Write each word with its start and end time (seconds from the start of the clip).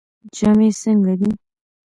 جامې 0.35 0.67
یې 0.73 0.77
څنګه 0.81 1.13
دي؟ 1.19 1.29